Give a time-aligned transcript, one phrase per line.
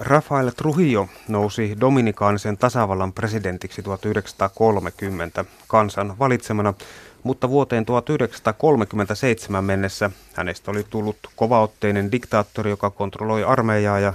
[0.00, 6.74] Rafael Trujillo nousi Dominikaanisen tasavallan presidentiksi 1930 kansan valitsemana,
[7.22, 14.14] mutta vuoteen 1937 mennessä hänestä oli tullut kovaotteinen diktaattori, joka kontrolloi armeijaa ja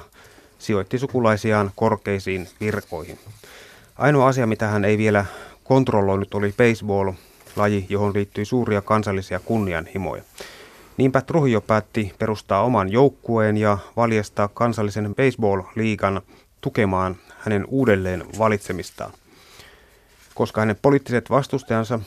[0.59, 3.19] sijoitti sukulaisiaan korkeisiin virkoihin.
[3.97, 5.25] Ainoa asia, mitä hän ei vielä
[5.63, 7.11] kontrolloinut, oli baseball,
[7.55, 10.23] laji, johon liittyi suuria kansallisia kunnianhimoja.
[10.97, 16.21] Niinpä Trujillo päätti perustaa oman joukkueen ja valjastaa kansallisen baseball-liigan
[16.61, 19.11] tukemaan hänen uudelleen valitsemistaan.
[20.35, 21.99] Koska hänen poliittiset vastustajansa,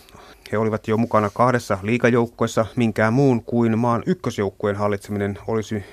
[0.52, 5.84] he olivat jo mukana kahdessa liikajoukkueessa, minkään muun kuin maan ykkösjoukkueen hallitseminen olisi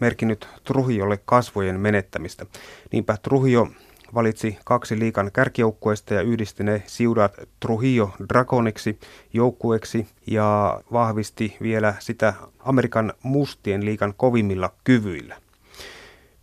[0.00, 2.46] merkinnyt Trujillolle kasvojen menettämistä.
[2.92, 3.68] Niinpä Trujillo
[4.14, 8.98] valitsi kaksi liikan kärkijoukkueesta ja yhdisti ne Ciudad Trujillo Dragoniksi
[9.32, 15.36] joukkueeksi ja vahvisti vielä sitä Amerikan mustien liikan kovimmilla kyvyillä.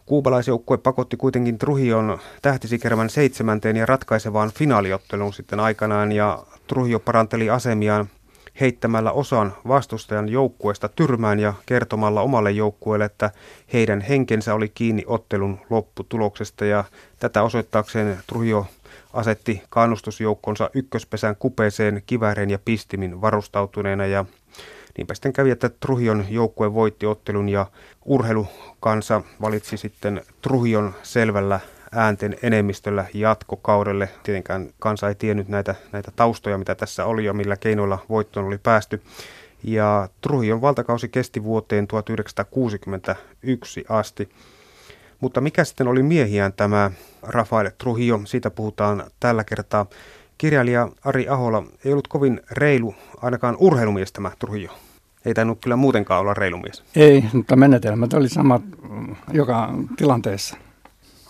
[0.05, 8.09] Kuubalaisjoukkue pakotti kuitenkin Trujillon tähtisikermän seitsemänteen ja ratkaisevaan finaaliotteluun sitten aikanaan ja Trujillo paranteli asemiaan
[8.61, 13.31] heittämällä osan vastustajan joukkueesta tyrmään ja kertomalla omalle joukkueelle, että
[13.73, 16.65] heidän henkensä oli kiinni ottelun lopputuloksesta.
[16.65, 16.83] Ja
[17.19, 18.65] tätä osoittaakseen Trujo
[19.13, 24.05] asetti kannustusjoukkonsa ykköspesän kupeeseen kivääreen ja pistimin varustautuneena.
[24.05, 24.25] Ja
[24.97, 27.65] Niinpä sitten kävi, että Truhion joukkue voitti ottelun ja
[28.05, 31.59] urheilukansa valitsi sitten Truhion selvällä
[31.95, 34.09] äänten enemmistöllä jatkokaudelle.
[34.23, 38.57] Tietenkään kansa ei tiennyt näitä, näitä taustoja, mitä tässä oli ja millä keinoilla voittoon oli
[38.57, 39.01] päästy.
[39.63, 44.29] Ja Truhion valtakausi kesti vuoteen 1961 asti.
[45.19, 49.85] Mutta mikä sitten oli miehiään tämä Rafael Trujillo, siitä puhutaan tällä kertaa.
[50.37, 54.77] Kirjailija Ari Ahola ei ollut kovin reilu, ainakaan urheilumies tämä Trujillo.
[55.25, 56.83] Ei tainnut kyllä muutenkaan olla reilumies.
[56.95, 58.61] Ei, mutta menetelmät oli samat
[59.33, 60.57] joka tilanteessa.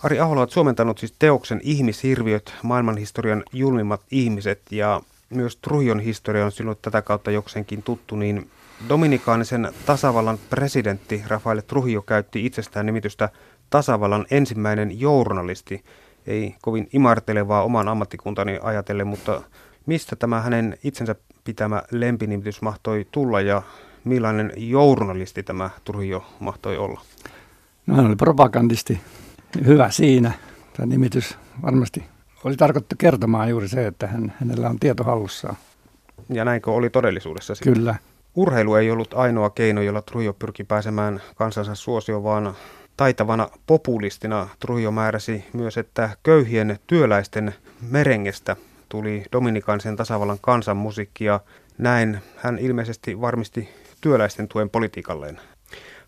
[0.04, 6.52] Ari Ahola on suomentanut siis teoksen Ihmishirviöt, maailmanhistorian julmimmat ihmiset ja myös Trujon historia on
[6.52, 8.50] sinulle tätä kautta jokseenkin tuttu, niin
[8.88, 13.28] Dominikaanisen tasavallan presidentti Rafael Trujillo käytti itsestään nimitystä
[13.70, 15.84] tasavallan ensimmäinen journalisti.
[16.26, 19.42] Ei kovin imartelevaa oman ammattikuntani ajatellen, mutta
[19.86, 21.14] mistä tämä hänen itsensä
[21.44, 23.62] pitämä lempinimitys mahtoi tulla ja
[24.04, 27.00] millainen journalisti tämä Trujillo mahtoi olla?
[27.86, 29.00] No hän oli propagandisti
[29.66, 30.32] hyvä siinä.
[30.76, 32.04] Tämä nimitys varmasti
[32.44, 35.56] oli tarkoitettu kertomaan juuri se, että hän, hänellä on tieto hallussaan.
[36.28, 37.74] Ja näinkö oli todellisuudessa sitten?
[37.74, 37.94] Kyllä.
[38.34, 42.54] Urheilu ei ollut ainoa keino, jolla Trujo pyrki pääsemään kansansa suosio, vaan
[42.96, 47.54] taitavana populistina Trujo määräsi myös, että köyhien työläisten
[47.90, 48.56] merengestä
[48.88, 51.40] tuli Dominikaanisen tasavallan kansanmusiikki ja
[51.78, 53.68] näin hän ilmeisesti varmisti
[54.00, 55.40] työläisten tuen politiikalleen.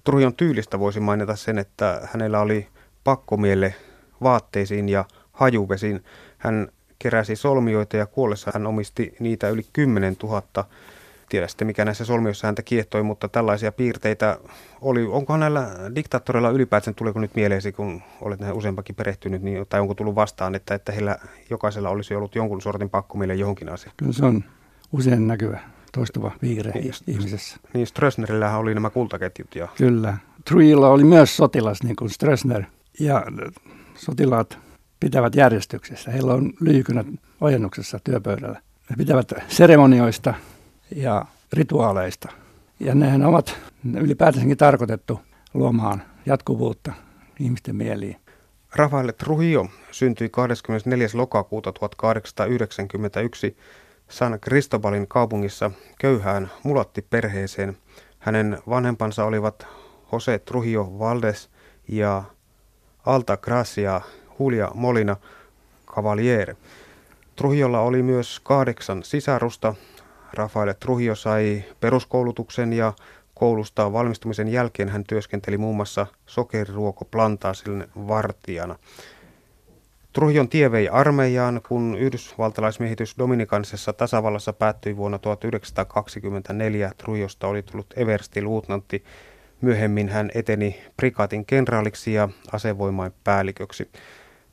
[0.05, 2.69] Trujon tyylistä voisi mainita sen, että hänellä oli
[3.07, 3.75] pakkomielle
[4.23, 6.05] vaatteisiin ja hajuvesiin.
[6.39, 6.69] Hän
[6.99, 10.43] keräsi solmioita ja kuollessa hän omisti niitä yli 10 000.
[11.29, 14.39] Tiedä sitten mikä näissä solmioissa häntä kiehtoi, mutta tällaisia piirteitä
[14.81, 15.05] oli.
[15.05, 19.95] Onko näillä diktaattoreilla ylipäätään, tuleeko nyt mieleesi, kun olet näihin useampakin perehtynyt, niin, tai onko
[19.95, 21.19] tullut vastaan, että, että heillä
[21.51, 23.95] jokaisella olisi ollut jonkun sortin pakkomielle johonkin asiaan?
[23.97, 24.45] Kyllä se on
[24.93, 25.61] usein näkyvä
[25.93, 27.57] toistuva piirre niin, ihmisessä.
[27.75, 29.55] Niin Strössnerillähän oli nämä kultaketjut.
[29.55, 29.69] Ja...
[29.77, 30.17] Kyllä.
[30.45, 32.65] Truilla oli myös sotilas, niin kuin Strössner–
[33.01, 33.25] ja
[33.95, 34.59] sotilaat
[35.01, 36.11] pitävät järjestyksessä.
[36.11, 37.07] Heillä on lyijykynät
[37.41, 38.61] ojennuksessa työpöydällä.
[38.91, 40.35] He pitävät seremonioista
[40.97, 42.33] ja rituaaleista.
[42.81, 43.59] Ja nehän ovat
[43.95, 45.21] ylipäätänsäkin tarkoitettu
[45.55, 46.93] luomaan jatkuvuutta
[47.41, 48.17] ihmisten mieliin.
[48.75, 51.09] Rafael Trujillo syntyi 24.
[51.15, 53.57] lokakuuta 1891
[54.09, 57.77] San Cristobalin kaupungissa köyhään mulattiperheeseen.
[58.19, 59.67] Hänen vanhempansa olivat
[60.13, 61.51] Jose Trujillo Valdes
[61.89, 62.25] ja
[63.07, 64.01] Alta Gracia
[64.41, 65.17] Julia Molina
[65.87, 66.57] Cavaliere.
[67.37, 69.75] Trujillolla oli myös kahdeksan sisarusta.
[70.33, 72.93] Rafael Trujillo sai peruskoulutuksen ja
[73.35, 78.77] koulusta valmistumisen jälkeen hän työskenteli muun muassa sokeriruokoplantaasille vartijana.
[80.13, 86.93] Trujillon tie vei armeijaan, kun yhdysvaltalaismiehitys Dominikanisessa tasavallassa päättyi vuonna 1924.
[86.99, 89.05] Trujillosta oli tullut eversti-luutnantti
[89.61, 93.91] Myöhemmin hän eteni prikaatin kenraaliksi ja asevoimain päälliköksi.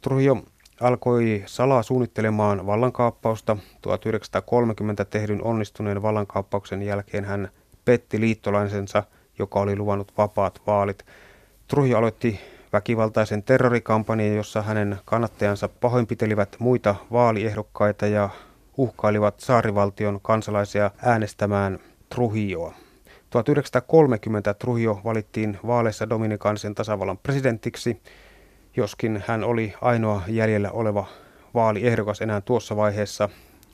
[0.01, 0.43] Trujillo
[0.81, 3.57] alkoi salaa suunnittelemaan vallankaappausta.
[3.81, 7.49] 1930 tehdyn onnistuneen vallankaappauksen jälkeen hän
[7.85, 9.03] petti liittolaisensa,
[9.39, 11.05] joka oli luvannut vapaat vaalit.
[11.67, 12.39] Trujillo aloitti
[12.73, 18.29] väkivaltaisen terrorikampanjan, jossa hänen kannattajansa pahoinpitelivät muita vaaliehdokkaita ja
[18.77, 21.79] uhkailivat saarivaltion kansalaisia äänestämään
[22.09, 22.82] Trujilloa.
[23.33, 28.01] 1930 Trujillo valittiin vaaleissa Dominikaanisen tasavallan presidentiksi
[28.77, 31.05] joskin hän oli ainoa jäljellä oleva
[31.53, 33.29] vaaliehdokas enää tuossa vaiheessa.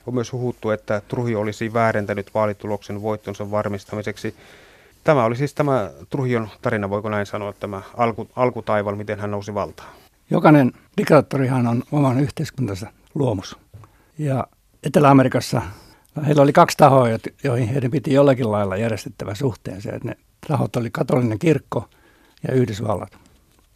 [0.08, 4.36] On myös huhuttu, että Trujillo olisi väärentänyt vaalituloksen voittonsa varmistamiseksi.
[5.04, 9.54] Tämä oli siis tämä Truhion tarina, voiko näin sanoa, tämä alku, alkutaival, miten hän nousi
[9.54, 9.90] valtaan.
[10.30, 13.58] Jokainen diktaattorihan on oman yhteiskuntansa luomus.
[14.18, 14.48] Ja
[14.84, 15.62] Etelä-Amerikassa
[16.28, 17.08] heillä oli kaksi tahoa,
[17.44, 19.90] joihin heidän piti jollakin lailla järjestettävä suhteensa.
[20.04, 20.18] Ne
[20.48, 21.90] tahot oli katolinen kirkko
[22.48, 23.18] ja Yhdysvallat.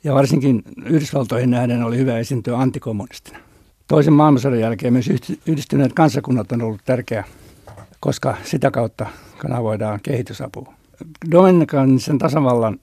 [0.03, 3.39] Ja varsinkin Yhdysvaltoihin nähden oli hyvä esiintyä antikommunistina.
[3.87, 5.09] Toisen maailmansodan jälkeen myös
[5.45, 7.23] yhdistyneet kansakunnat on ollut tärkeä,
[7.99, 9.05] koska sitä kautta
[9.37, 10.73] kanavoidaan kehitysapua.
[11.31, 12.79] Dominikanisen tasavallan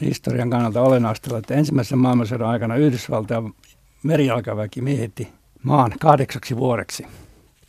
[0.00, 3.54] historian kannalta olennaista, että ensimmäisen maailmansodan aikana Yhdysvaltain
[4.02, 5.28] merijalkaväki miehitti
[5.62, 7.06] maan kahdeksaksi vuodeksi.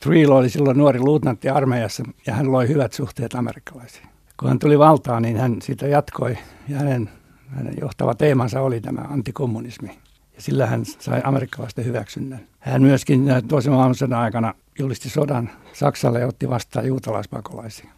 [0.03, 4.07] Trujillo oli silloin nuori luutnantti armeijassa ja hän loi hyvät suhteet amerikkalaisiin.
[4.39, 7.09] Kun hän tuli valtaan, niin hän sitä jatkoi ja hänen,
[7.47, 9.99] hänen johtava teemansa oli tämä antikommunismi.
[10.35, 12.39] Ja sillä hän sai amerikkalaisten hyväksynnän.
[12.59, 17.89] Hän myöskin toisen maailmansodan aikana julisti sodan Saksalle ja otti vastaan juutalaispakolaisia.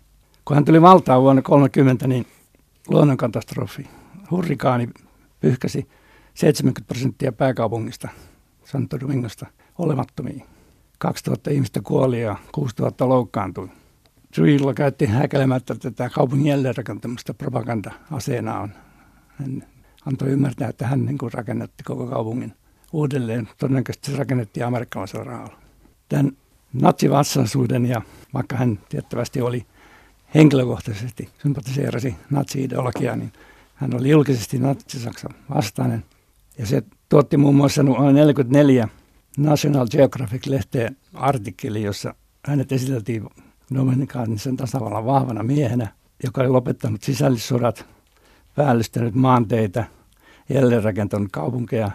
[0.45, 2.25] Kun hän tuli valtaan vuonna 30, niin
[2.87, 3.87] luonnonkatastrofi,
[4.31, 4.89] hurrikaani
[5.39, 5.87] pyyhkäsi
[6.33, 8.09] 70 prosenttia pääkaupungista,
[8.63, 9.45] Santo Domingosta,
[9.77, 10.54] olemattomiin.
[11.05, 13.69] 2000 ihmistä kuoli ja 6000 loukkaantui.
[14.35, 18.69] Trujillo käytti häkelemättä tätä kaupungin jälleenrakentamista propaganda-aseena on.
[19.27, 19.63] Hän
[20.05, 22.53] antoi ymmärtää, että hän niin rakennetti koko kaupungin
[22.93, 23.49] uudelleen.
[23.57, 25.57] Todennäköisesti se rakennettiin amerikkalaisella rahalla.
[26.09, 26.31] Tämän
[26.73, 28.01] natsivassaisuuden ja
[28.33, 29.65] vaikka hän tiettävästi oli
[30.35, 33.33] henkilökohtaisesti sympatiseerasi natsi-ideologiaa, niin
[33.75, 36.03] hän oli julkisesti natsi-Saksan vastainen.
[36.57, 38.87] Ja se tuotti muun muassa noin 44
[39.37, 42.15] National Geographic-lehteen artikkeli, jossa
[42.45, 43.29] hänet esiteltiin
[43.73, 45.87] Dominikaanisen tasavallan vahvana miehenä,
[46.23, 47.85] joka oli lopettanut sisällissodat,
[48.55, 49.85] päällystänyt maanteitä,
[50.49, 51.91] jälleenrakentanut kaupunkeja,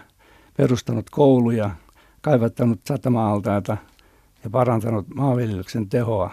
[0.57, 1.69] perustanut kouluja,
[2.21, 3.77] kaivattanut satama-altaita
[4.43, 6.31] ja parantanut maanviljelyksen tehoa.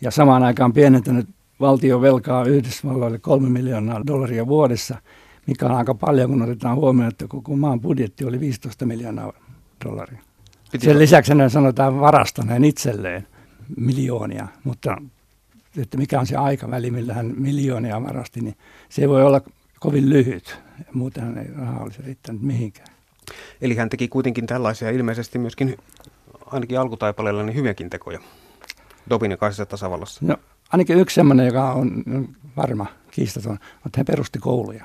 [0.00, 1.28] Ja samaan aikaan pienentänyt
[1.60, 5.02] valtion velkaa Yhdysvalloille kolme miljoonaa dollaria vuodessa,
[5.46, 9.32] mikä on aika paljon, kun otetaan huomioon, että koko maan budjetti oli 15 miljoonaa
[9.84, 10.18] dollaria.
[10.72, 13.26] Piti Sen lisäksi ne sanotaan varastaneen itselleen
[13.76, 14.96] miljoonia, mutta
[15.78, 18.56] että mikä on se aikaväli, millä hän miljoonia varasti, niin
[18.88, 19.40] se ei voi olla
[19.80, 20.58] kovin lyhyt.
[20.92, 22.88] Muutenhan ei rahaa olisi riittänyt mihinkään.
[23.60, 25.76] Eli hän teki kuitenkin tällaisia ilmeisesti myöskin
[26.46, 28.20] ainakin alkutaipaleella niin hyviäkin tekoja
[29.10, 30.20] Dominikaisessa tasavallassa.
[30.24, 30.36] No,
[30.72, 32.04] ainakin yksi sellainen, joka on
[32.56, 34.84] varma kiistaton, että hän perusti kouluja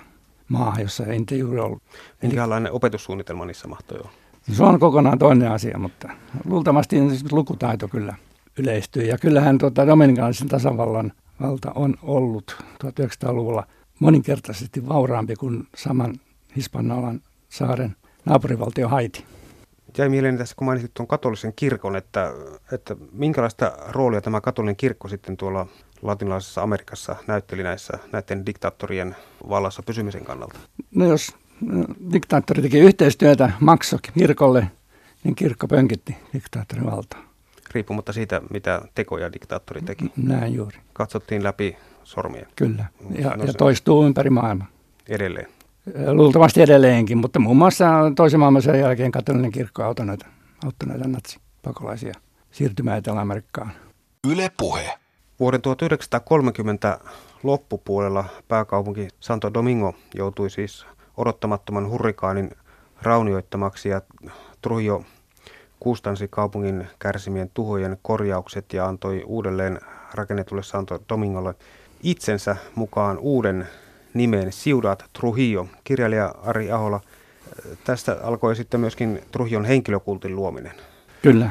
[0.49, 1.83] maahan, jossa ei juuri ollut.
[2.21, 4.11] Minkälainen opetussuunnitelma niissä mahtoi olla?
[4.51, 6.09] Se on kokonaan toinen asia, mutta
[6.45, 6.95] luultavasti
[7.31, 8.15] lukutaito kyllä
[8.59, 9.03] yleistyy.
[9.03, 11.11] Ja kyllähän tuota Dominikaanisen tasavallan
[11.41, 13.67] valta on ollut 1900-luvulla
[13.99, 16.15] moninkertaisesti vauraampi kuin saman
[16.55, 17.95] Hispaniolan saaren
[18.25, 19.25] naapurivaltio Haiti.
[19.97, 22.31] Jäi mieleen tässä, kun mainitsit tuon katolisen kirkon, että,
[22.71, 25.67] että minkälaista roolia tämä katolinen kirkko sitten tuolla
[26.01, 29.15] latinalaisessa Amerikassa näytteli näissä näiden diktaattorien
[29.49, 30.59] vallassa pysymisen kannalta?
[30.95, 31.35] No jos
[32.13, 34.67] diktaattori teki yhteistyötä, maksoi kirkolle,
[35.23, 37.23] niin kirkko pönkitti diktaattorin valtaa.
[37.71, 40.11] Riippumatta siitä, mitä tekoja diktaattori teki.
[40.17, 40.77] Näin juuri.
[40.93, 42.47] Katsottiin läpi sormien.
[42.55, 42.85] Kyllä,
[43.19, 44.67] ja, no ja toistuu ympäri maailmaa.
[45.09, 45.47] Edelleen.
[46.11, 50.25] Luultavasti edelleenkin, mutta muun muassa toisen maailmansodan jälkeen katolinen kirkko auttoi näitä,
[50.65, 52.13] auttoi näitä natsipakolaisia
[52.51, 53.71] siirtymään Etelä-Amerikkaan.
[54.27, 54.93] Yle Puhe.
[55.39, 56.99] Vuoden 1930
[57.43, 60.85] loppupuolella pääkaupunki Santo Domingo joutui siis
[61.17, 62.51] odottamattoman hurrikaanin
[63.01, 64.01] raunioittamaksi ja
[64.61, 65.03] Trujillo
[65.79, 69.79] kustansi kaupungin kärsimien tuhojen korjaukset ja antoi uudelleen
[70.13, 71.55] rakennetulle Santo Domingolle
[72.03, 73.67] itsensä mukaan uuden
[74.13, 75.67] nimen Ciudad Trujillo.
[75.83, 76.99] Kirjailija Ari Ahola,
[77.83, 80.73] tästä alkoi sitten myöskin Trujillon henkilökultin luominen.
[81.21, 81.49] Kyllä.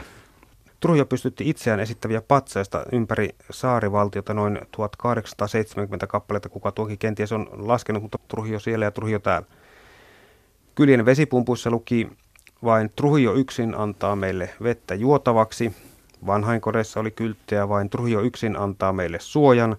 [0.83, 8.03] Trujillo pystytti itseään esittäviä patsaista ympäri saarivaltiota noin 1870 kappaletta, kuka tuokin kenties on laskenut,
[8.03, 9.49] mutta Trujillo siellä ja Trujillo täällä.
[10.75, 12.09] Kylien vesipumpuissa luki
[12.65, 15.73] vain Trujillo yksin antaa meille vettä juotavaksi.
[16.27, 19.77] Vanhainkodeissa oli kylttejä vain Trujillo yksin antaa meille suojan.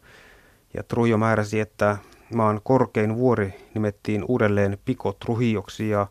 [0.74, 1.98] Ja Trujillo määräsi, että
[2.36, 6.08] maan korkein vuori nimettiin uudelleen Pico Trujilloksi ja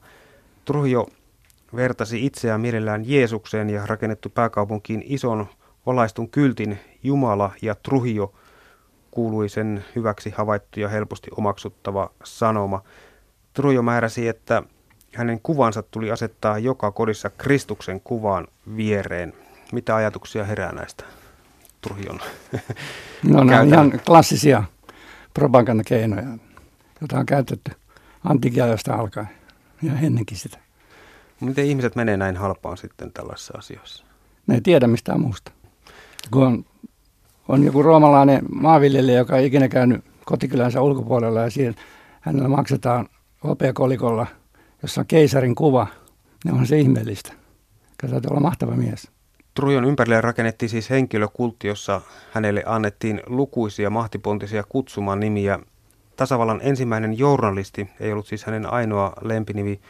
[0.65, 1.09] Trujillo
[1.77, 5.47] vertasi itseään mielellään Jeesukseen ja rakennettu pääkaupunkiin ison
[5.87, 8.35] valaistun kyltin Jumala ja Trujillo
[9.11, 12.83] kuului sen hyväksi havaittu ja helposti omaksuttava sanoma.
[13.55, 14.63] Trujillo määräsi, että
[15.15, 19.33] hänen kuvansa tuli asettaa joka kodissa Kristuksen kuvaan viereen.
[19.73, 21.05] Mitä ajatuksia herää näistä
[21.81, 22.21] Truhion
[23.33, 24.65] No nämä ihan klassisia
[25.35, 26.39] propagandakeinoja,
[27.01, 27.73] joita on käytetty
[28.25, 29.29] antikielistä alkaen
[29.83, 30.59] ja ennenkin sitä.
[31.43, 34.05] Miten ihmiset menee näin halpaan sitten tällaisissa asioissa?
[34.47, 35.53] Ne ei tiedä mistään muusta.
[36.31, 36.65] Kun on,
[37.49, 41.75] on joku roomalainen maanviljelijä, joka ei ikinä käynyt kotikylänsä ulkopuolella ja siihen
[42.21, 43.09] hänellä maksetaan
[43.45, 44.27] hopeakolikolla,
[44.83, 45.87] jossa on keisarin kuva,
[46.45, 47.33] niin on se ihmeellistä.
[47.99, 49.09] Kyllä täytyy olla mahtava mies.
[49.55, 52.01] Trujon ympärille rakennettiin siis henkilökultti, jossa
[52.33, 55.59] hänelle annettiin lukuisia mahtipontisia kutsuman nimiä.
[56.17, 59.81] Tasavallan ensimmäinen journalisti ei ollut siis hänen ainoa lempinimi.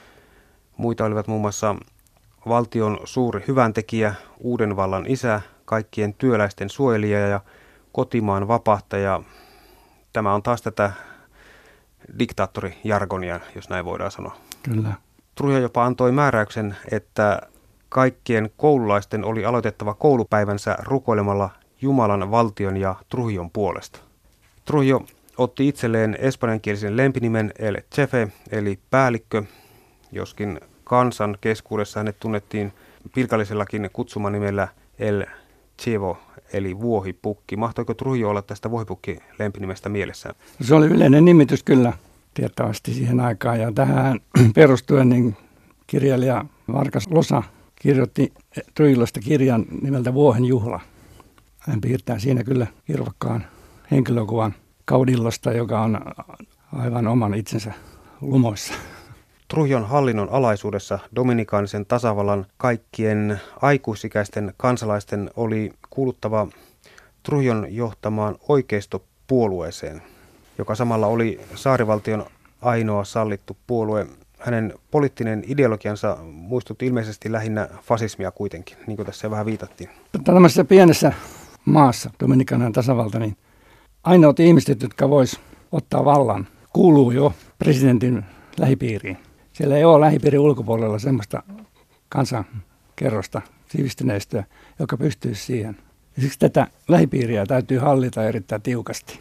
[0.77, 1.77] Muita olivat muun muassa
[2.49, 7.41] valtion suuri hyväntekijä, uuden vallan isä, kaikkien työläisten suojelija ja
[7.93, 9.23] kotimaan vapahtaja.
[10.13, 10.93] Tämä on taas tätä
[12.19, 14.37] diktaattorijargonia, jos näin voidaan sanoa.
[14.63, 14.93] Kyllä.
[15.35, 17.43] Truja jopa antoi määräyksen, että
[17.89, 21.51] kaikkien koululaisten oli aloitettava koulupäivänsä rukoilemalla
[21.83, 24.01] Jumalan, valtion ja Truhion puolesta.
[24.65, 25.01] Trujio
[25.39, 29.43] otti itselleen espanjankielisen lempinimen El Chefe, eli päällikkö,
[30.13, 32.73] joskin kansan keskuudessa hänet tunnettiin
[33.15, 35.27] pilkallisellakin kutsumanimellä El
[35.83, 36.19] Chevo,
[36.53, 37.57] eli vuohipukki.
[37.57, 40.35] Mahtoiko Trujio olla tästä vuohipukki lempinimestä mielessään?
[40.61, 41.93] Se oli yleinen nimitys kyllä
[42.35, 44.21] tiettävästi siihen aikaan ja tähän
[44.55, 45.37] perustuen niin
[45.87, 47.43] kirjailija Varkas Losa
[47.77, 48.33] kirjoitti
[48.75, 50.81] Truilosta kirjan nimeltä Vuohen juhla.
[51.59, 53.47] Hän piirtää siinä kyllä kirvakkaan
[53.91, 54.55] henkilökuvan
[54.85, 56.01] Kaudillosta, joka on
[56.73, 57.73] aivan oman itsensä
[58.21, 58.75] lumoissa.
[59.53, 66.49] Trujon hallinnon alaisuudessa Dominikaanisen tasavallan kaikkien aikuisikäisten kansalaisten oli kuuluttava
[67.23, 70.03] Trujon johtamaan oikeistopuolueeseen,
[70.59, 72.27] joka samalla oli saarivaltion
[72.63, 74.07] ainoa sallittu puolue
[74.39, 79.91] hänen poliittinen ideologiansa muistutti ilmeisesti lähinnä fasismia kuitenkin, niin kuin tässä vähän viitattiin.
[80.25, 81.13] Tällaisessa pienessä
[81.65, 83.37] maassa, Dominikanan tasavalta, niin
[84.05, 85.41] ainoat ihmiset, jotka vois
[85.73, 88.25] ottaa vallan, kuuluu jo presidentin
[88.59, 89.19] lähipiiriin.
[89.53, 91.43] Siellä ei ole lähipiirin ulkopuolella semmoista
[92.09, 94.45] kansankerrosta, sivistyneistöä,
[94.79, 95.77] joka pystyisi siihen.
[96.17, 99.21] Ja siksi tätä lähipiiriä täytyy hallita erittäin tiukasti.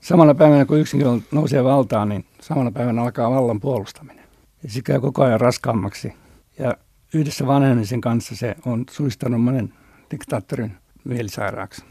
[0.00, 4.24] Samana päivänä, kun yksinkin nousee valtaan, niin samana päivänä alkaa vallan puolustaminen
[4.62, 6.12] ja se käy koko ajan raskaammaksi.
[6.58, 6.76] Ja
[7.14, 9.72] yhdessä vanhenemisen kanssa se on suistanut monen
[10.10, 11.84] diktaattorin mielisairaaksi.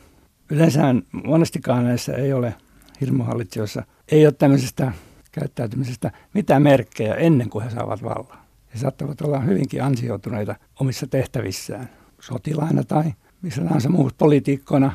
[0.49, 2.55] Yleensä monestikaan näissä ei ole
[3.01, 4.91] hirmuhallitsijoissa, ei ole tämmöisestä
[5.33, 8.37] käyttäytymisestä mitään merkkejä ennen kuin he saavat vallan.
[8.73, 14.91] He saattavat olla hyvinkin ansioituneita omissa tehtävissään, sotilaina tai missä tahansa muussa politiikkoina.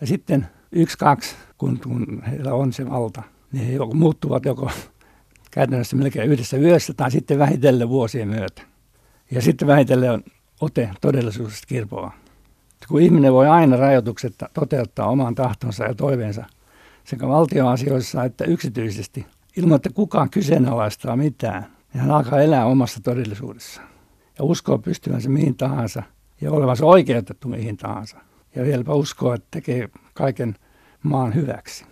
[0.00, 4.70] Ja sitten yksi, kaksi, kun, kun heillä on se valta, niin he muuttuvat joko
[5.50, 8.62] käytännössä melkein yhdessä yössä tai sitten vähitellen vuosien myötä.
[9.30, 10.22] Ja sitten vähitellen on
[10.60, 12.12] ote todellisuudesta kirpoa.
[12.88, 16.44] Kun ihminen voi aina rajoituksetta toteuttaa oman tahtonsa ja toiveensa
[17.04, 19.26] sekä valtioasioissa että yksityisesti,
[19.60, 23.88] ilman että kukaan kyseenalaistaa mitään, niin hän alkaa elää omassa todellisuudessaan.
[24.38, 26.02] Ja uskoo pystyvänsä mihin tahansa
[26.40, 28.16] ja olevansa oikeutettu mihin tahansa.
[28.54, 30.54] Ja vieläpä uskoo, että tekee kaiken
[31.02, 31.84] maan hyväksi.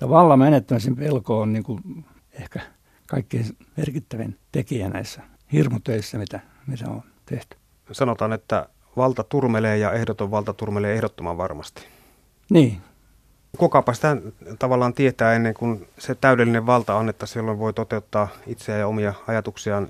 [0.00, 2.60] Ja vallan menettämisen pelko on niin kuin ehkä
[3.06, 3.44] kaikkein
[3.76, 5.22] merkittävin tekijä näissä
[5.52, 7.56] hirmutöissä, mitä, mitä on tehty.
[7.92, 11.86] Sanotaan, että valta turmelee ja ehdoton valta turmelee ehdottoman varmasti.
[12.50, 12.80] Niin.
[13.56, 14.16] Kukapa sitä
[14.58, 19.88] tavallaan tietää ennen kuin se täydellinen valta annettaisiin, silloin voi toteuttaa itseä ja omia ajatuksiaan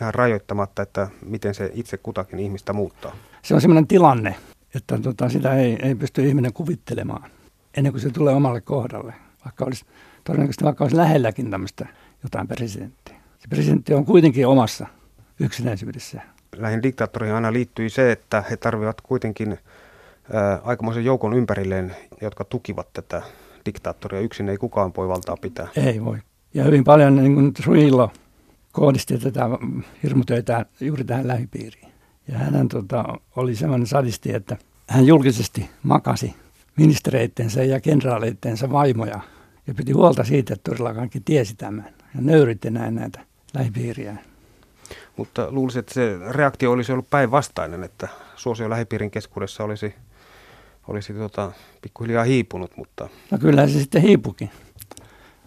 [0.00, 3.16] ihan rajoittamatta, että miten se itse kutakin ihmistä muuttaa.
[3.42, 4.34] Se on sellainen tilanne,
[4.74, 7.30] että tota, sitä ei, ei pysty ihminen kuvittelemaan
[7.76, 9.14] ennen kuin se tulee omalle kohdalle.
[9.44, 9.84] Vaikka olisi
[10.24, 11.86] todennäköisesti vaikka olisi lähelläkin tämmöistä
[12.22, 13.16] jotain presidenttiä.
[13.38, 14.86] Se presidentti on kuitenkin omassa
[15.40, 16.22] yksinäisyydessä.
[16.56, 19.58] Lähin diktaattoriin aina liittyy se, että he tarvitsevat kuitenkin
[20.62, 23.22] aikamoisen joukon ympärilleen, jotka tukivat tätä
[23.66, 24.20] diktaattoria.
[24.20, 25.68] Yksin ei kukaan voi valtaa pitää.
[25.76, 26.18] Ei voi.
[26.54, 28.10] Ja hyvin paljon niin kuin Trujillo
[28.72, 29.48] kohdisti tätä
[30.02, 31.88] hirmutöitä juuri tähän lähipiiriin.
[32.28, 33.04] Ja hän tota,
[33.36, 34.56] oli sellainen sadisti, että
[34.88, 36.34] hän julkisesti makasi
[36.76, 39.20] ministereittensä ja kenraaleittensa vaimoja
[39.66, 41.84] ja piti huolta siitä, että todella kaikki tiesi tämän
[42.14, 43.20] ja nöyritti näin näitä
[43.54, 44.16] lähipiiriä.
[45.16, 49.94] Mutta luulisin, että se reaktio olisi ollut päinvastainen, että suosio lähipiirin keskuudessa olisi,
[50.90, 52.76] olisi tuota, pikkuhiljaa hiipunut.
[52.76, 53.08] Mutta...
[53.30, 54.50] No kyllä se sitten hiipukin.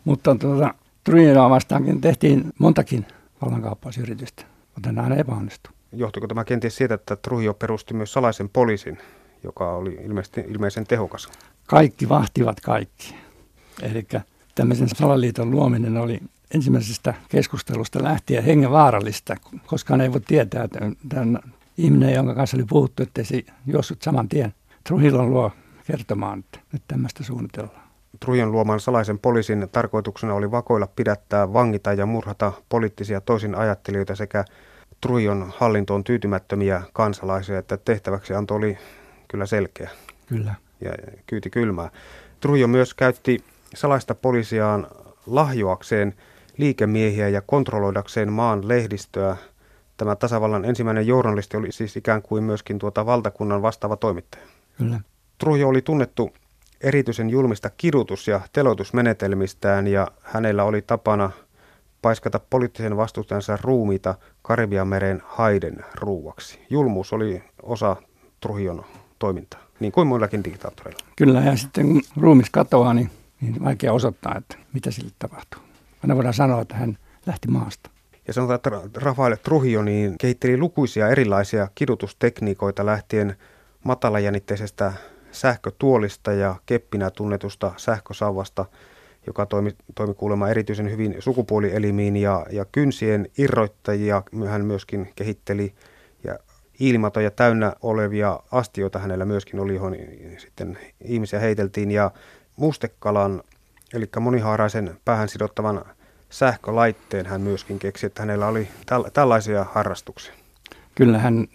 [0.03, 0.73] Mutta tuota,
[1.03, 3.05] Trujilloa vastaankin tehtiin montakin
[3.41, 4.45] vallankaappausyritystä,
[4.75, 5.73] mutta nämä epäonnistui.
[5.91, 8.97] Johtuiko tämä kenties siitä, että Trujillo perusti myös salaisen poliisin,
[9.43, 11.29] joka oli ilmeisesti, ilmeisen tehokas?
[11.67, 13.15] Kaikki vahtivat kaikki.
[13.81, 14.07] Eli
[14.55, 16.19] tämmöisen salaliiton luominen oli
[16.53, 19.35] ensimmäisestä keskustelusta lähtien hengenvaarallista,
[19.65, 21.39] koska ei voi tietää, että tämän
[21.77, 25.51] ihminen, jonka kanssa oli puhuttu, että se juossut saman tien Truhillon luo
[25.87, 27.83] kertomaan, että nyt tämmöistä suunnitellaan.
[28.19, 34.45] Trujon luoman salaisen poliisin tarkoituksena oli vakoilla, pidättää, vangita ja murhata poliittisia toisin ajattelijoita sekä
[35.01, 38.77] Trujon hallintoon tyytymättömiä kansalaisia, että tehtäväksi anto oli
[39.27, 39.89] kyllä selkeä.
[40.25, 40.55] Kyllä.
[40.81, 40.91] Ja
[41.27, 41.89] kyyti kylmää.
[42.39, 43.43] Trujo myös käytti
[43.75, 44.87] salaista poliisiaan
[45.25, 46.13] lahjoakseen
[46.57, 49.37] liikemiehiä ja kontrolloidakseen maan lehdistöä.
[49.97, 54.43] Tämä tasavallan ensimmäinen journalisti oli siis ikään kuin myöskin tuota valtakunnan vastaava toimittaja.
[54.77, 54.99] Kyllä.
[55.37, 56.33] Trujo oli tunnettu
[56.81, 61.31] erityisen julmista kidutus- ja teloitusmenetelmistään ja hänellä oli tapana
[62.01, 66.59] paiskata poliittisen vastustajansa ruumiita Karibianmeren haiden ruuaksi.
[66.69, 67.95] Julmuus oli osa
[68.39, 68.85] Trujon
[69.19, 71.05] toimintaa, niin kuin muillakin diktaattoreilla.
[71.15, 73.09] Kyllä, ja sitten kun ruumis katoaa, niin,
[73.41, 75.61] niin vaikea osoittaa, että mitä sille tapahtuu.
[76.03, 77.89] Aina voidaan sanoa, että hän lähti maasta.
[78.27, 83.35] Ja sanotaan, että Rafael Trujillo niin kehitteli lukuisia erilaisia kidutustekniikoita lähtien
[83.83, 84.93] matalajännitteisestä
[85.31, 88.65] sähkötuolista ja keppinä tunnetusta sähkösauvasta,
[89.27, 95.73] joka toimi, toimi kuulemma erityisen hyvin sukupuolielimiin ja, ja kynsien irroittajia hän myöskin kehitteli
[96.23, 96.39] ja
[96.79, 98.99] ilmatoja täynnä olevia astioita.
[98.99, 99.95] Hänellä myöskin oli, johon
[100.37, 101.91] sitten ihmisiä heiteltiin.
[101.91, 102.11] Ja
[102.55, 103.43] mustekalan,
[103.93, 105.85] eli monihaaraisen päähän sidottavan
[106.29, 110.33] sähkölaitteen hän myöskin keksi, että hänellä oli täl- tällaisia harrastuksia.
[110.95, 111.47] Kyllä hän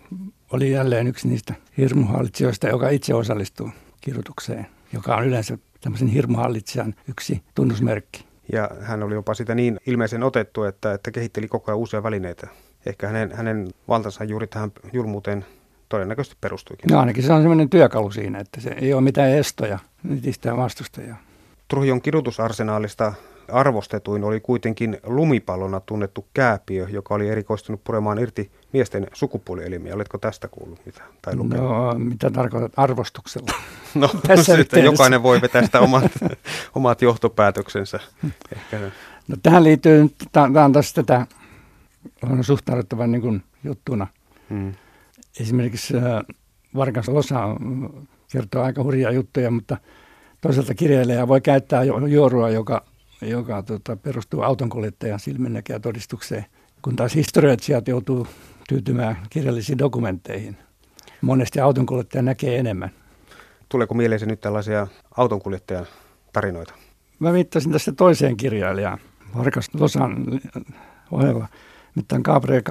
[0.53, 7.43] oli jälleen yksi niistä hirmuhallitsijoista, joka itse osallistuu kirjoitukseen, joka on yleensä tämmöisen hirmuhallitsijan yksi
[7.55, 8.25] tunnusmerkki.
[8.53, 12.47] Ja hän oli jopa sitä niin ilmeisen otettu, että, että kehitteli koko ajan uusia välineitä.
[12.87, 15.45] Ehkä hänen, hänen valtansa juuri tähän julmuuteen
[15.89, 16.89] todennäköisesti perustuikin.
[16.91, 21.17] No ainakin se on semmoinen työkalu siinä, että se ei ole mitään estoja, nitistää vastustajaa.
[21.69, 23.13] Truhion kidutusarsenaalista
[23.53, 29.95] arvostetuin oli kuitenkin lumipallona tunnettu kääpiö, joka oli erikoistunut puremaan irti miesten sukupuolielimiä.
[29.95, 31.03] Oletko tästä kuullut mitä?
[31.23, 33.53] Tai No, mitä tarkoitat arvostuksella?
[33.95, 36.13] No, Tässä sitten jokainen voi vetää sitä omat,
[36.75, 38.01] omat johtopäätöksensä.
[38.53, 38.91] Ehkä.
[39.29, 41.27] No, tähän liittyy, tämä on taas tätä
[42.23, 44.07] on suhtauduttava niin juttuna.
[44.51, 44.75] Hmm.
[45.41, 46.03] Esimerkiksi äh,
[46.75, 47.41] Varkas Losa
[48.33, 49.77] kertoo aika hurjia juttuja, mutta
[50.41, 52.85] toisaalta kirjailija voi käyttää juorua, joka
[53.23, 56.47] joka tota, perustuu autonkuljettajan silminnäkijä todistukseen,
[56.83, 58.27] kun taas historioitsijat joutuu
[58.69, 60.57] tyytymään kirjallisiin dokumentteihin.
[61.21, 62.91] Monesti autonkuljettaja näkee enemmän.
[63.69, 65.87] Tuleeko mieleesi nyt tällaisia autonkuljettajan
[66.33, 66.75] tarinoita?
[67.19, 68.99] Mä viittasin tästä toiseen kirjailijaan,
[69.37, 70.41] Varkas Losan
[71.11, 71.49] ohella,
[71.95, 72.63] mitään Gabriel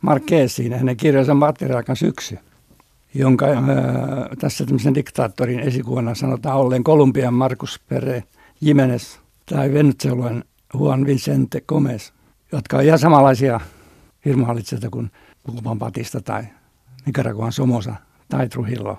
[0.00, 2.38] Marquesiin ja hänen kirjansa Materiaakan syksy,
[3.14, 3.56] jonka ää,
[4.38, 8.24] tässä tämmöisen diktaattorin esikuvana sanotaan olleen Kolumbian Markus Pere
[8.60, 12.10] Jimenez tai Venezuelan Juan Vicente Gomez,
[12.52, 13.60] jotka on ihan samanlaisia
[14.24, 15.10] hirmuhallitsijoita kuin
[15.42, 16.44] Kuuban Patista tai
[17.06, 17.94] Nicaraguan Somosa
[18.28, 18.98] tai Trujillo.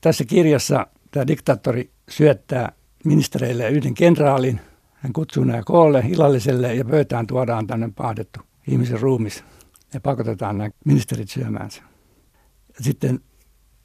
[0.00, 2.72] Tässä kirjassa tämä diktaattori syöttää
[3.04, 4.60] ministereille yhden kenraalin.
[4.94, 9.44] Hän kutsuu nämä koolle illalliselle ja pöytään tuodaan tänne pahdettu ihmisen ruumis
[9.94, 11.82] ja pakotetaan nämä ministerit syömäänsä.
[12.80, 13.20] Sitten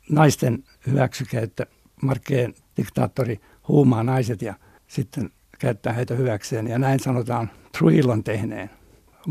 [0.09, 1.65] naisten hyväksikäyttö,
[2.01, 4.53] Markkeen diktaattori huumaa naiset ja
[4.87, 6.67] sitten käyttää heitä hyväkseen.
[6.67, 8.69] Ja näin sanotaan Trujillon tehneen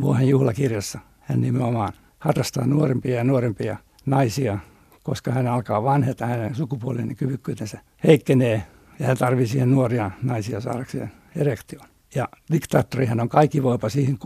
[0.00, 0.98] vuohen juhlakirjassa.
[1.20, 4.58] Hän nimenomaan harrastaa nuorempia ja nuorempia naisia,
[5.02, 8.62] koska hän alkaa vanheta, hänen sukupuolinen kyvykkyytensä heikkenee
[8.98, 11.88] ja hän tarvitsee siihen nuoria naisia saadakseen erektion.
[12.14, 14.18] Ja diktaattorihan on kaikki voipa siihen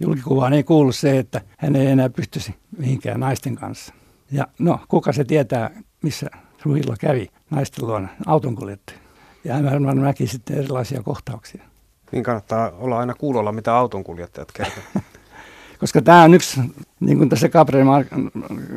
[0.00, 3.94] julkikuvaan ei kuulu se, että hän ei enää pystyisi mihinkään naisten kanssa.
[4.30, 5.70] Ja no, kuka se tietää,
[6.02, 6.26] missä
[6.62, 8.98] Trujillo kävi naisten luona autonkuljettaja.
[9.44, 11.62] Ja hän näki sitten erilaisia kohtauksia.
[12.12, 15.04] Niin kannattaa olla aina kuulolla, mitä autonkuljettajat kertovat.
[15.80, 16.60] Koska tämä on yksi,
[17.00, 17.86] niin kuin tässä Gabriel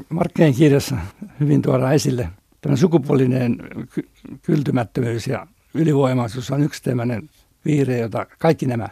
[0.09, 0.97] Markkeen kirjassa
[1.39, 2.29] hyvin tuodaan esille,
[2.61, 3.57] tämä sukupuolinen
[3.93, 4.09] ky-
[4.41, 7.29] kyltymättömyys ja ylivoimaisuus on yksi tämmöinen
[7.65, 8.89] viire, jota kaikki nämä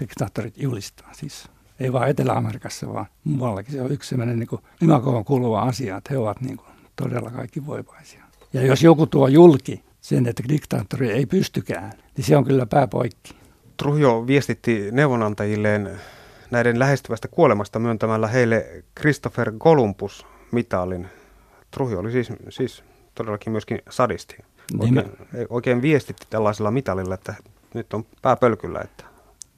[0.00, 1.08] diktaattorit julistaa.
[1.12, 1.48] Siis
[1.80, 3.72] ei vain Etelä-Amerikassa, vaan muuallakin.
[3.72, 7.66] Se on yksi sellainen niin imakoon kuuluva asia, että he ovat niin kuin todella kaikki
[7.66, 8.24] voipaisia.
[8.52, 13.34] Ja jos joku tuo julki sen, että diktaattori ei pystykään, niin se on kyllä pääpoikki.
[13.76, 15.90] Trujillo viestitti neuvonantajilleen
[16.50, 21.06] näiden lähestyvästä kuolemasta myöntämällä heille Christopher Columbus-mitalin.
[21.70, 22.84] Trujillo oli siis, siis
[23.14, 24.36] todellakin myöskin sadisti.
[24.78, 25.12] Oikein,
[25.48, 27.34] oikein viestitti tällaisella mitalilla, että
[27.74, 28.80] nyt on pääpölkyllä.
[28.80, 29.04] Että.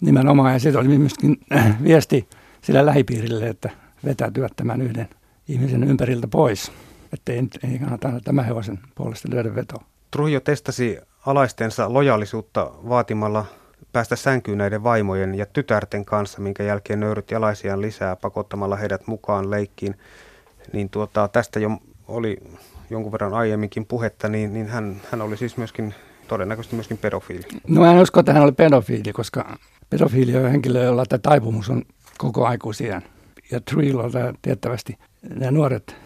[0.00, 1.40] Nimenomaan, ja se oli myöskin
[1.85, 2.29] viesti
[2.62, 3.70] sillä lähipiirille, että
[4.05, 5.09] vetäytyvät tämän yhden
[5.48, 6.72] ihmisen ympäriltä pois.
[7.12, 9.85] Että ei, ei kannata tämän hevosen puolesta lyödä vetoa.
[10.11, 13.44] Trujillo testasi alaistensa lojaalisuutta vaatimalla
[13.92, 19.51] päästä sänkyyn näiden vaimojen ja tytärten kanssa, minkä jälkeen nöyrytti alaisiaan lisää pakottamalla heidät mukaan
[19.51, 19.94] leikkiin.
[20.73, 21.70] Niin tuota, tästä jo
[22.09, 22.37] oli
[22.90, 25.94] jonkun verran aiemminkin puhetta, niin, niin hän, hän oli siis myöskin
[26.29, 27.44] todennäköisesti myöskin pedofiili.
[27.68, 29.59] No en usko, että hän oli pedofiili, koska
[29.90, 31.83] pedofiili on henkilö, jolla tämä taipumus on
[32.18, 33.03] koko aikuisien.
[33.51, 35.96] Ja Trillolta tiettävästi nämä nuoret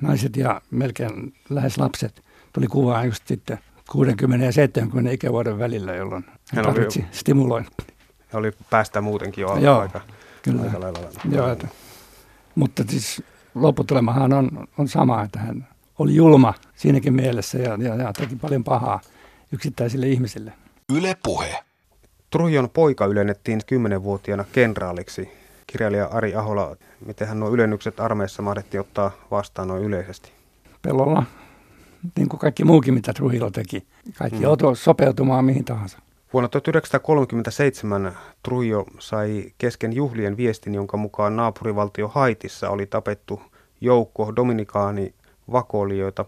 [0.00, 3.58] naiset ja melkein lähes lapset tuli kuvaan just sitten
[3.90, 7.86] 60 ja 70 ikävuoden välillä, jolloin hän tarvitsi stimulointia.
[8.32, 10.00] Ja oli päästä muutenkin jo Joo, aika,
[10.42, 10.62] kyllä.
[10.62, 10.98] aika lailla.
[11.30, 11.68] Joo, että,
[12.54, 13.22] mutta siis
[13.54, 18.64] lopputulemahan on, on sama, että hän oli julma siinäkin mielessä ja, ja, ja teki paljon
[18.64, 19.00] pahaa
[19.52, 20.52] yksittäisille ihmisille.
[20.96, 21.58] Yle puhe.
[22.30, 25.28] Trujon poika ylennettiin 10-vuotiaana kenraaliksi.
[25.66, 30.32] Kirjailija Ari Ahola, miten hän nuo ylennykset armeessa mahdettiin ottaa vastaan noin yleisesti?
[30.82, 31.22] Pelolla,
[32.16, 33.86] niin kuin kaikki muukin, mitä Trujillo teki.
[34.18, 34.42] Kaikki mm.
[34.42, 35.98] joutui sopeutumaan mihin tahansa.
[36.32, 43.42] Vuonna 1937 Trujo sai kesken juhlien viestin, jonka mukaan naapurivaltio Haitissa oli tapettu
[43.80, 45.14] joukko dominikaani
[45.52, 46.24] vakoilijoita.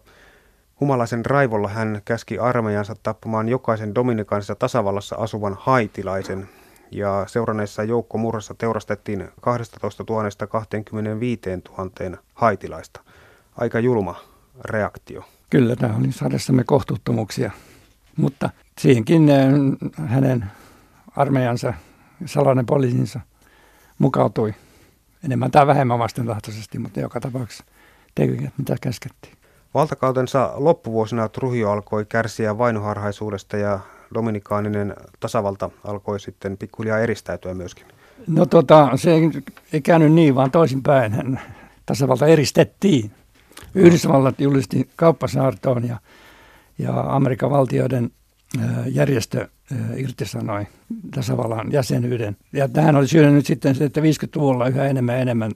[0.81, 6.49] Humalaisen raivolla hän käski armeijansa tappamaan jokaisen dominikaanissa tasavallassa asuvan haitilaisen.
[6.91, 11.41] Ja seuranneessa joukkomurhassa teurastettiin 12 000 25
[11.79, 13.01] 000 haitilaista.
[13.57, 14.17] Aika julma
[14.65, 15.25] reaktio.
[15.53, 17.51] Kyllä, tämä oli sadessamme kohtuuttomuuksia.
[18.17, 19.49] Mutta siihenkin eh,
[20.07, 20.45] hänen
[21.17, 21.75] armeijansa,
[22.27, 23.21] salainen poliisinsa
[23.99, 24.55] mukautui
[25.25, 27.65] enemmän tai vähemmän vastentahtoisesti, mutta joka tapauksessa
[28.15, 29.35] teki, mitä käskettiin.
[29.75, 33.81] Valtakautensa loppuvuosina Trujillo alkoi kärsiä vainoharhaisuudesta ja
[34.15, 37.87] dominikaaninen tasavalta alkoi sitten pikkuhiljaa eristäytyä myöskin.
[38.27, 39.15] No tota, se
[39.73, 41.41] ei käynyt niin, vaan toisinpäin.
[41.87, 43.11] Tasavalta eristettiin.
[43.75, 45.99] Yhdysvallat julisti kauppasaartoon ja,
[46.79, 48.11] ja Amerikan valtioiden
[48.87, 49.49] järjestö
[49.97, 50.67] irtisanoi
[51.15, 52.37] tasavallan jäsenyyden.
[52.53, 55.53] Ja tähän oli syynä nyt sitten se, että 50-luvulla yhä enemmän ja enemmän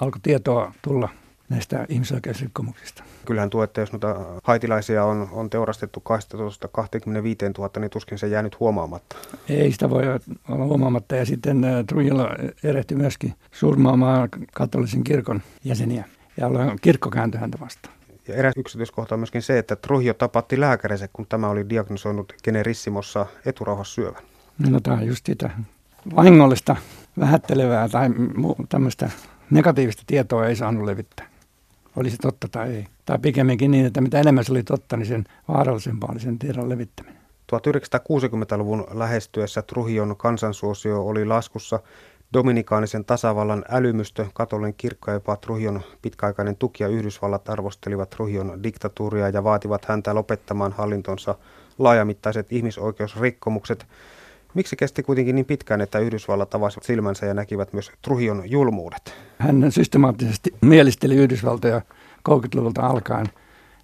[0.00, 1.08] alkoi tietoa tulla
[1.48, 3.04] näistä ihmisoikeusrikkomuksista.
[3.24, 8.26] Kyllähän tuo, että jos noita haitilaisia on, on teurastettu 12 25 000, niin tuskin se
[8.26, 9.16] jää nyt huomaamatta.
[9.48, 10.02] Ei sitä voi
[10.48, 11.16] olla huomaamatta.
[11.16, 12.28] Ja sitten Trujillo
[12.64, 16.04] erehti myöskin surmaamaan katolisen kirkon jäseniä.
[16.36, 17.94] Ja kirkko kääntyi häntä vastaan.
[18.28, 23.26] Ja eräs yksityiskohta on myöskin se, että Trujillo tapatti lääkärinsä, kun tämä oli diagnosoinut generissimossa
[23.46, 24.22] eturauhassyövän.
[24.70, 25.50] No tämä on just sitä
[26.16, 26.76] vahingollista,
[27.20, 28.10] vähättelevää tai
[28.68, 29.10] tämmöistä
[29.50, 31.26] negatiivista tietoa ei saanut levittää.
[31.96, 32.86] Oli se totta tai ei.
[33.06, 36.68] Tai pikemminkin niin, että mitä enemmän se oli totta, niin sen vaarallisempaa oli sen tiedon
[36.68, 37.24] levittäminen.
[37.52, 41.80] 1960-luvun lähestyessä Truhion kansansuosio oli laskussa
[42.32, 49.28] Dominikaanisen tasavallan älymystö, katolinen kirkko ja jopa Truhion pitkäaikainen tuki ja Yhdysvallat arvostelivat Truhion diktatuuria
[49.28, 51.34] ja vaativat häntä lopettamaan hallintonsa
[51.78, 53.86] laajamittaiset ihmisoikeusrikkomukset.
[54.54, 59.14] Miksi kesti kuitenkin niin pitkään, että Yhdysvallat avasivat silmänsä ja näkivät myös Truhion julmuudet?
[59.38, 61.82] Hän systemaattisesti mielisteli Yhdysvaltoja
[62.28, 63.26] 30-luvulta alkaen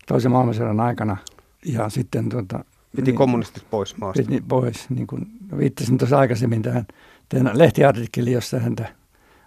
[0.06, 1.16] toisen maailmansodan aikana
[1.64, 2.64] ja sitten tuota,
[2.96, 4.22] Piti niin, kommunistit pois maasta.
[4.22, 5.26] Piti pois, niin kuin
[5.58, 6.86] viittasin tuossa aikaisemmin tähän
[7.30, 8.88] tein lehtiartikkeli, jossa häntä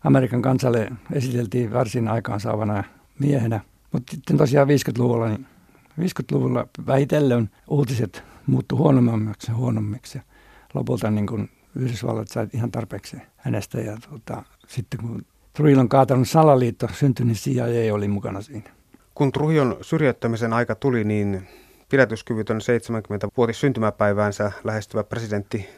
[0.04, 2.84] Amerikan kansalle esiteltiin varsin aikaansaavana
[3.20, 3.60] miehenä.
[3.92, 5.46] Mutta sitten tosiaan 50-luvulla, niin
[6.00, 10.22] 50-luvulla väitellen uutiset muuttu huonommiksi ja huonommiksi.
[10.74, 13.82] Lopulta niin kun Yhdysvallat sai ihan tarpeeksi hänestä.
[13.82, 18.70] Ja tota, sitten kun Trujillon kaatanut salaliitto syntyi, niin CIA oli mukana siinä.
[19.16, 21.48] Kun Trujon syrjäyttämisen aika tuli, niin
[21.90, 25.70] pidätyskyvytön 70-vuotis syntymäpäiväänsä lähestyvä presidentti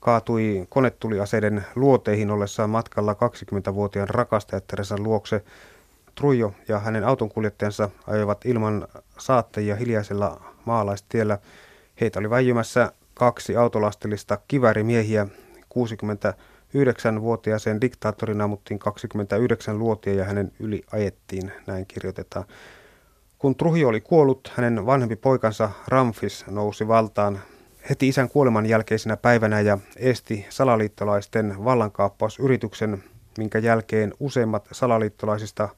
[0.00, 5.44] kaatui konetuliaseiden luoteihin ollessaan matkalla 20-vuotiaan rakastajattarensa luokse.
[6.14, 11.38] Trujo ja hänen autonkuljettajansa ajoivat ilman saattajia hiljaisella maalaistiellä.
[12.00, 15.26] Heitä oli väijymässä kaksi autolastillista kivärimiehiä.
[15.74, 22.44] 69-vuotiaaseen diktaattorin ammuttiin 29-luotia ja hänen yli ajettiin, näin kirjoitetaan.
[23.38, 27.40] Kun Truhio oli kuollut, hänen vanhempi poikansa Ramfis nousi valtaan
[27.90, 33.04] heti isän kuoleman jälkeisenä päivänä ja esti salaliittolaisten vallankaappausyrityksen,
[33.38, 35.68] minkä jälkeen useimmat salaliittolaisista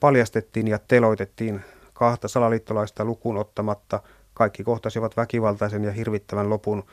[0.00, 1.60] paljastettiin ja teloitettiin
[1.92, 4.00] kahta salaliittolaista lukuun ottamatta.
[4.34, 6.84] Kaikki kohtasivat väkivaltaisen ja hirvittävän lopun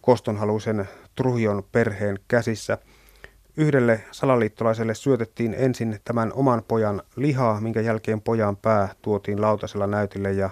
[0.00, 2.78] kostonhaluisen Truhion perheen käsissä.
[3.56, 10.32] Yhdelle salaliittolaiselle syötettiin ensin tämän oman pojan lihaa, minkä jälkeen pojan pää tuotiin lautasella näytille
[10.32, 10.50] ja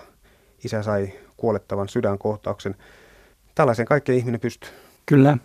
[0.65, 2.75] isä sai kuolettavan sydänkohtauksen.
[3.57, 4.71] Tällaisen kaikkea ihminen pystyy.
[5.07, 5.39] Kyllä.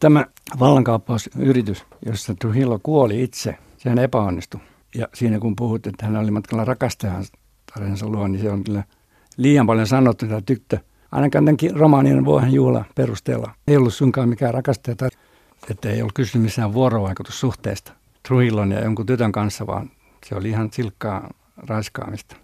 [0.00, 0.26] Tämä
[0.58, 4.60] vallankaappausyritys, jossa Trujillo kuoli itse, sehän epäonnistui.
[4.94, 7.32] Ja siinä kun puhut, että hän oli matkalla rakastajansa
[8.06, 8.84] luo, niin se on kyllä
[9.36, 10.78] liian paljon sanottu tämä tyttö.
[11.12, 15.08] Ainakaan tämän romaanien vuohen juhla perusteella ei ollut sunkaan mikään rakastaja, tai
[15.70, 17.92] että ei ollut kysymys missään vuorovaikutussuhteesta
[18.28, 19.90] Trujillon ja jonkun tytön kanssa, vaan
[20.26, 22.36] se oli ihan silkkaa raiskaamista.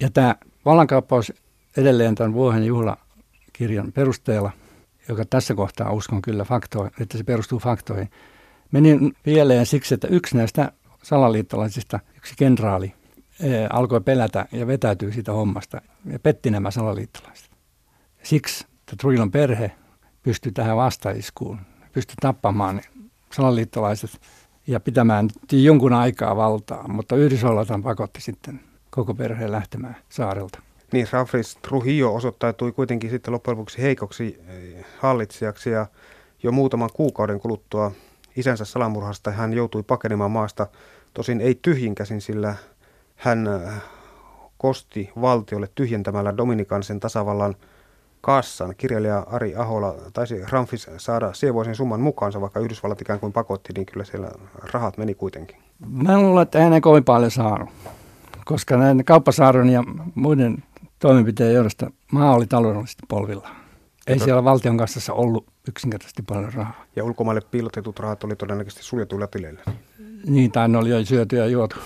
[0.00, 1.32] Ja tämä vallankaappaus
[1.76, 2.96] edelleen tämän vuohen juhla
[3.58, 4.50] kirjan perusteella,
[5.08, 8.10] joka tässä kohtaa uskon kyllä faktoihin, että se perustuu faktoihin,
[8.72, 12.94] meni pieleen siksi, että yksi näistä salaliittolaisista, yksi kenraali,
[13.70, 17.50] alkoi pelätä ja vetäytyy siitä hommasta ja petti nämä salaliittolaiset.
[18.22, 19.72] Siksi että Trujilon perhe
[20.22, 21.58] pystyi tähän vastaiskuun,
[21.92, 22.80] pystyi tappamaan
[23.32, 24.20] salaliittolaiset
[24.66, 30.65] ja pitämään jonkun aikaa valtaa, mutta Yhdysvallat pakotti sitten koko perheen lähtemään saarelta.
[30.92, 35.86] Niin, Rafris Trujillo osoittautui kuitenkin sitten loppujen lopuksi heikoksi eh, hallitsijaksi ja
[36.42, 37.92] jo muutaman kuukauden kuluttua
[38.36, 40.66] isänsä salamurhasta hän joutui pakenemaan maasta,
[41.14, 42.54] tosin ei tyhjinkäsin, sillä
[43.16, 43.72] hän eh,
[44.58, 47.54] kosti valtiolle tyhjentämällä Dominikansen tasavallan
[48.20, 48.74] kassan.
[48.76, 53.86] Kirjailija Ari Ahola taisi Ramfis saada sievoisen summan mukaansa, vaikka Yhdysvallat ikään kuin pakotti, niin
[53.86, 54.30] kyllä siellä
[54.72, 55.56] rahat meni kuitenkin.
[55.88, 57.68] Mä luulen, että ei kovin paljon saanut,
[58.44, 60.62] koska näiden kauppasaaron ja muiden
[61.06, 63.48] toimenpiteen johdosta maa oli taloudellisesti polvilla.
[64.06, 66.84] Ei siellä valtion kassassa ollut yksinkertaisesti paljon rahaa.
[66.96, 69.62] Ja ulkomaille piilotetut rahat oli todennäköisesti suljetuilla tileillä.
[70.26, 71.76] Niin, tai ne oli jo syöty ja juotu.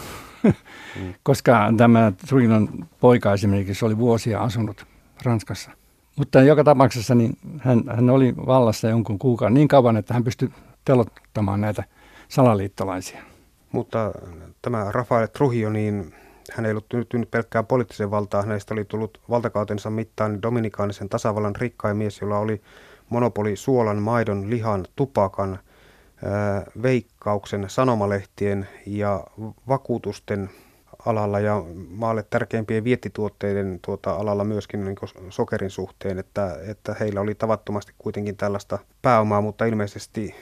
[0.42, 0.54] mm.
[1.22, 2.68] Koska tämä Truinon
[3.00, 4.87] poika esimerkiksi oli vuosia asunut
[5.22, 5.70] Ranskassa.
[6.16, 10.50] Mutta joka tapauksessa niin hän, hän oli vallassa jonkun kuukauden niin kauan, että hän pystyi
[10.85, 11.85] telottamaan näitä
[12.28, 13.22] salaliittolaisia.
[13.72, 14.12] Mutta
[14.62, 16.14] tämä Rafael Trujillo, niin
[16.52, 18.46] hän ei ollut tyytynyt pelkkään poliittiseen valtaan.
[18.46, 22.62] Hänestä oli tullut valtakautensa mittaan dominikaanisen tasavallan rikkain mies, jolla oli
[23.08, 25.58] monopoli suolan, maidon, lihan, tupakan,
[26.82, 29.24] veikkauksen, sanomalehtien ja
[29.68, 30.50] vakuutusten
[31.06, 34.96] alalla ja maalle tärkeimpien viettituotteiden tuota alalla myöskin niin
[35.30, 40.34] sokerin suhteen, että, että heillä oli tavattomasti kuitenkin tällaista pääomaa, mutta ilmeisesti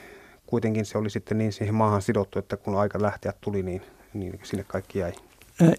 [0.47, 3.83] kuitenkin se oli sitten niin siihen maahan sidottu, että kun aika lähteä tuli, niin,
[4.15, 5.13] niin sinne kaikki jäi.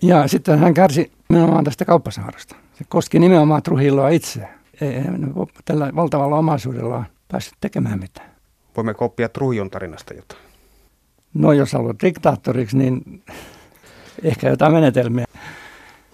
[0.02, 2.56] Ja sitten hän kärsi nimenomaan tästä kauppasaarasta.
[2.78, 4.48] Se koski nimenomaan Truhilloa itse.
[4.82, 5.02] Ei
[5.66, 8.30] tällä valtavalla omaisuudella päässyt tekemään mitään.
[8.78, 10.42] Voimme oppia Truhion tarinasta jotain?
[11.34, 13.24] No jos haluat diktaattoriksi, niin
[14.24, 15.26] ehkä jotain menetelmiä.